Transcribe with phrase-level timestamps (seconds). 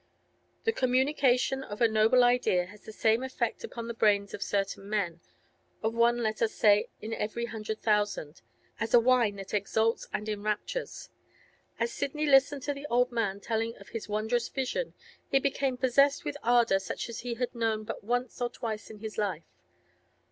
[0.63, 4.89] The communication of a noble idea has the same effect upon the brains of certain
[4.89, 11.11] men—of one, let us say, in every hundred thousand—as a wine that exalts and enraptures.
[11.79, 14.95] As Sidney listened to the old man telling of his wondrous vision,
[15.29, 19.01] he became possessed with ardour such as he had known but once or twice in
[19.01, 19.45] his life.